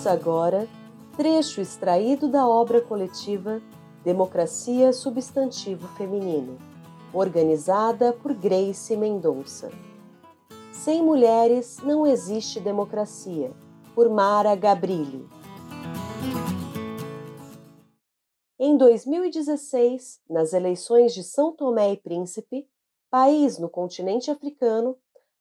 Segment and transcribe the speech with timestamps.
[0.00, 0.66] Ouça agora
[1.14, 3.60] trecho extraído da obra coletiva
[4.02, 6.56] Democracia Substantivo Feminino,
[7.12, 9.70] organizada por Grace Mendonça.
[10.72, 13.52] Sem mulheres não existe democracia,
[13.94, 15.28] por Mara Gabrilli.
[18.58, 22.66] Em 2016, nas eleições de São Tomé e Príncipe,
[23.10, 24.96] país no continente africano,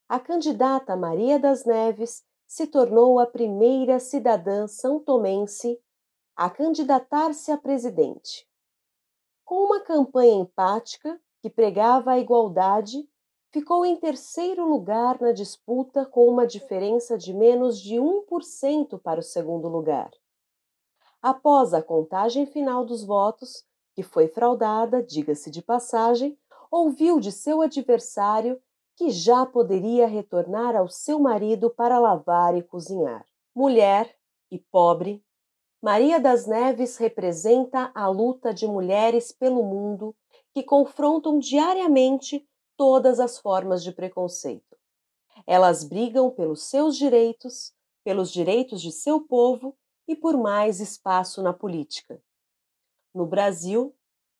[0.09, 5.80] a candidata Maria das Neves se tornou a primeira cidadã são tomense
[6.35, 8.49] a candidatar-se a presidente.
[9.45, 13.08] Com uma campanha empática que pregava a igualdade,
[13.52, 19.23] ficou em terceiro lugar na disputa com uma diferença de menos de 1% para o
[19.23, 20.09] segundo lugar.
[21.22, 23.63] Após a contagem final dos votos,
[23.94, 26.36] que foi fraudada, diga-se de passagem,
[26.72, 28.59] ouviu de seu adversário
[28.99, 33.25] que já poderia retornar ao seu marido para lavar e cozinhar.
[33.56, 34.14] Mulher
[34.52, 35.23] e pobre,
[35.81, 40.14] Maria das Neves representa a luta de mulheres pelo mundo
[40.53, 44.78] que confrontam diariamente todas as formas de preconceito.
[45.47, 49.78] Elas brigam pelos seus direitos, pelos direitos de seu povo
[50.09, 52.22] e por mais espaço na política.
[53.16, 53.95] No Brasil,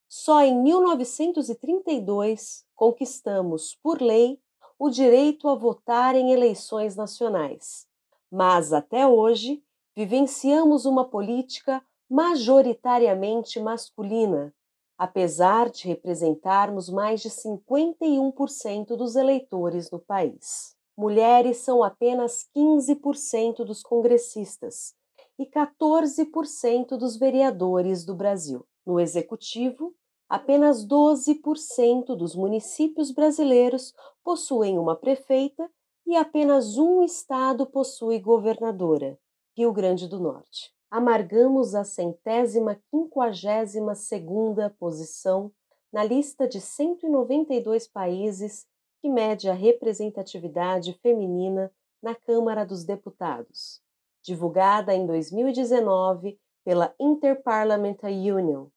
[0.10, 4.38] só em 1932 conquistamos, por lei,
[4.80, 7.86] o direito a votar em eleições nacionais.
[8.32, 9.62] Mas até hoje
[9.94, 14.54] vivenciamos uma política majoritariamente masculina,
[14.98, 20.76] apesar de representarmos mais de 51% dos eleitores no país.
[20.98, 24.96] Mulheres são apenas 15% dos congressistas
[25.38, 28.66] e 14% dos vereadores do Brasil.
[28.86, 29.94] No executivo,
[30.30, 35.68] apenas 12% dos municípios brasileiros possuem uma prefeita
[36.06, 39.20] e apenas um estado possui governadora,
[39.58, 40.72] Rio Grande do Norte.
[40.92, 45.52] Amargamos a centésima quinquagésima segunda posição
[45.92, 48.68] na lista de 192 países
[49.02, 53.82] que mede a representatividade feminina na Câmara dos Deputados,
[54.24, 58.68] divulgada em 2019 pela Interparliamentary Union,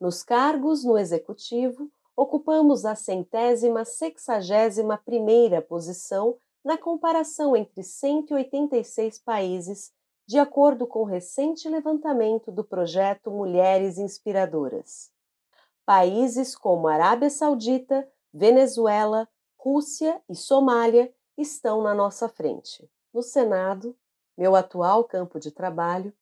[0.00, 9.92] nos cargos no executivo, ocupamos a centésima sexagésima primeira posição na comparação entre 186 países,
[10.26, 15.10] de acordo com o recente levantamento do projeto Mulheres Inspiradoras.
[15.86, 22.88] Países como Arábia Saudita, Venezuela, Rússia e Somália estão na nossa frente.
[23.14, 23.96] No Senado,
[24.36, 26.12] meu atual campo de trabalho,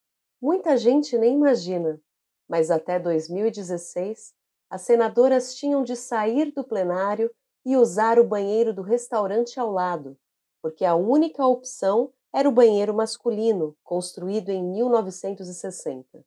[0.41, 2.01] muita gente nem imagina
[2.49, 4.35] mas até 2016
[4.69, 7.31] as senadoras tinham de sair do plenário
[7.65, 10.17] e usar o banheiro do restaurante ao lado,
[10.61, 16.25] porque a única opção era o banheiro masculino, construído em 1960.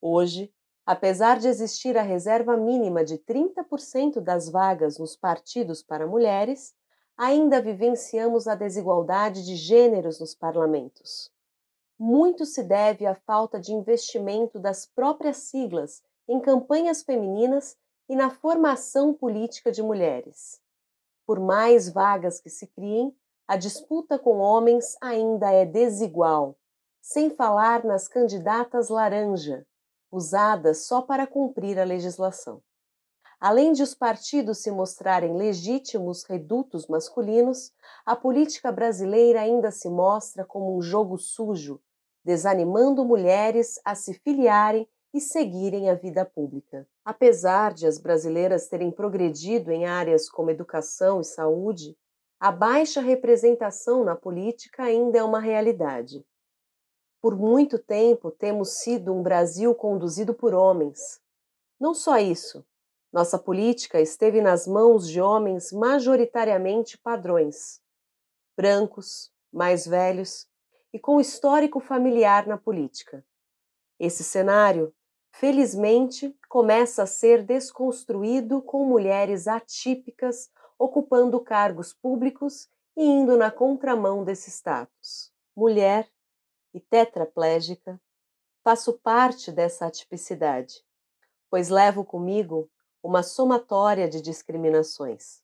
[0.00, 0.52] Hoje,
[0.84, 6.74] apesar de existir a reserva mínima de 30% das vagas nos partidos para mulheres,
[7.16, 11.32] ainda vivenciamos a desigualdade de gêneros nos parlamentos
[12.02, 17.76] muito se deve à falta de investimento das próprias siglas em campanhas femininas
[18.08, 20.60] e na formação política de mulheres.
[21.24, 26.56] Por mais vagas que se criem, a disputa com homens ainda é desigual,
[27.00, 29.64] sem falar nas candidatas laranja,
[30.10, 32.60] usadas só para cumprir a legislação.
[33.38, 37.72] Além de os partidos se mostrarem legítimos redutos masculinos,
[38.04, 41.80] a política brasileira ainda se mostra como um jogo sujo,
[42.24, 46.86] desanimando mulheres a se filiarem e seguirem a vida pública.
[47.04, 51.96] Apesar de as brasileiras terem progredido em áreas como educação e saúde,
[52.40, 56.24] a baixa representação na política ainda é uma realidade.
[57.20, 61.20] Por muito tempo temos sido um Brasil conduzido por homens.
[61.78, 62.64] Não só isso,
[63.12, 67.80] nossa política esteve nas mãos de homens majoritariamente padrões,
[68.56, 70.48] brancos, mais velhos,
[70.92, 73.24] e com histórico familiar na política.
[73.98, 74.94] Esse cenário,
[75.30, 84.24] felizmente, começa a ser desconstruído com mulheres atípicas ocupando cargos públicos e indo na contramão
[84.24, 85.32] desse status.
[85.56, 86.10] Mulher
[86.74, 88.00] e tetraplégica,
[88.64, 90.84] faço parte dessa atipicidade,
[91.50, 92.70] pois levo comigo
[93.02, 95.42] uma somatória de discriminações.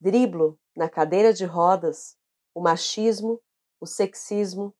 [0.00, 2.16] Driblo, na cadeira de rodas,
[2.54, 3.40] o machismo
[3.82, 4.72] o sexismo,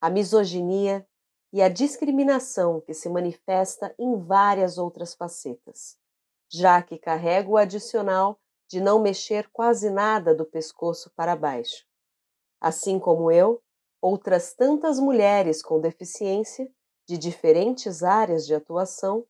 [0.00, 1.06] a misoginia
[1.52, 5.96] e a discriminação que se manifesta em várias outras facetas,
[6.50, 11.86] já que carrego o adicional de não mexer quase nada do pescoço para baixo.
[12.60, 13.62] Assim como eu,
[14.00, 16.68] outras tantas mulheres com deficiência,
[17.06, 19.24] de diferentes áreas de atuação,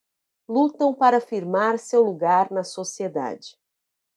[0.48, 3.58] lutam para afirmar seu lugar na sociedade.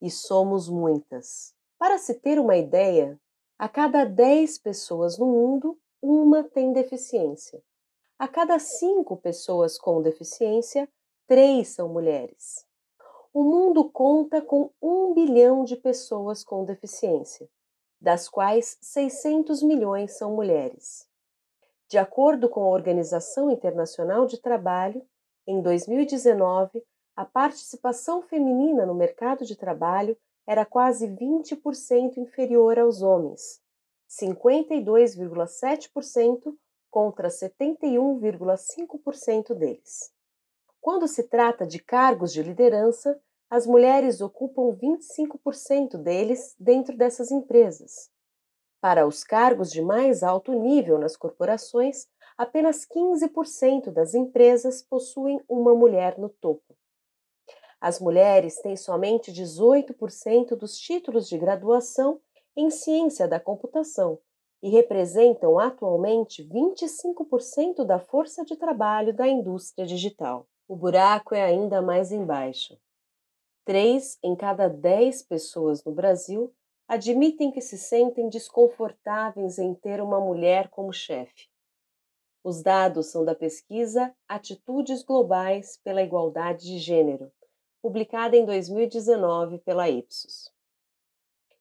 [0.01, 1.53] E somos muitas.
[1.77, 3.19] Para se ter uma ideia,
[3.57, 7.63] a cada 10 pessoas no mundo, uma tem deficiência.
[8.19, 10.89] A cada cinco pessoas com deficiência,
[11.25, 12.65] três são mulheres.
[13.33, 17.49] O mundo conta com um bilhão de pessoas com deficiência,
[17.99, 21.07] das quais 600 milhões são mulheres.
[21.89, 25.05] De acordo com a Organização Internacional de Trabalho,
[25.47, 26.83] em 2019,
[27.15, 33.59] a participação feminina no mercado de trabalho era quase 20% inferior aos homens,
[34.09, 36.55] 52,7%
[36.91, 40.13] contra 71,5% deles.
[40.79, 43.19] Quando se trata de cargos de liderança,
[43.49, 48.11] as mulheres ocupam 25% deles dentro dessas empresas.
[48.79, 52.05] Para os cargos de mais alto nível nas corporações,
[52.37, 56.74] apenas 15% das empresas possuem uma mulher no topo.
[57.85, 62.19] As mulheres têm somente 18% dos títulos de graduação
[62.57, 64.17] em ciência da computação
[64.59, 70.47] e representam atualmente 25% da força de trabalho da indústria digital.
[70.67, 72.75] O buraco é ainda mais embaixo.
[73.63, 76.51] Três em cada dez pessoas no Brasil
[76.87, 81.49] admitem que se sentem desconfortáveis em ter uma mulher como chefe.
[82.43, 87.31] Os dados são da pesquisa Atitudes Globais pela Igualdade de Gênero,
[87.85, 90.51] publicada em 2019 pela Ipsos.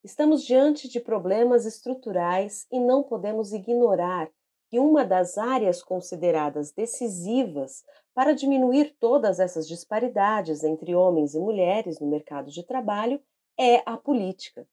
[0.03, 4.31] Estamos diante de problemas estruturais e não podemos ignorar
[4.71, 7.85] que uma das áreas consideradas decisivas
[8.15, 13.21] para diminuir todas essas disparidades entre homens e mulheres no mercado de trabalho
[13.61, 14.67] é a política.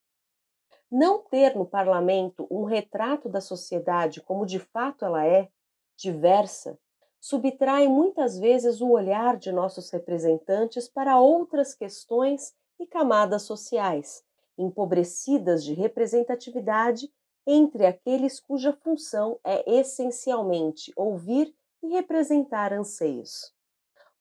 [0.89, 5.49] Não ter no parlamento um retrato da sociedade como de fato ela é,
[5.97, 6.79] diversa,
[7.21, 14.25] subtrai muitas vezes o olhar de nossos representantes para outras questões e camadas sociais
[14.57, 17.11] empobrecidas de representatividade
[17.45, 23.53] entre aqueles cuja função é essencialmente ouvir e representar anseios.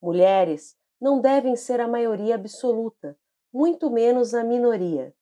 [0.00, 3.16] Mulheres não devem ser a maioria absoluta,
[3.52, 5.14] muito menos a minoria.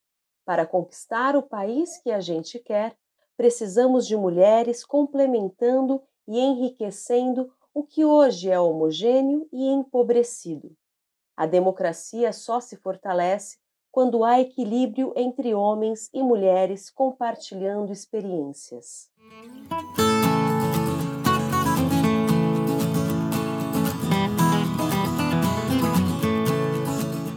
[0.45, 2.95] Para conquistar o país que a gente quer,
[3.35, 10.75] precisamos de mulheres complementando e enriquecendo o que hoje é homogêneo e empobrecido.
[11.37, 13.57] A democracia só se fortalece
[13.89, 19.09] quando há equilíbrio entre homens e mulheres compartilhando experiências.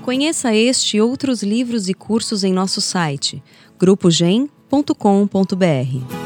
[0.02, 3.40] Conheça este e outros livros e cursos em nosso site
[3.78, 6.21] grupogen.com.br.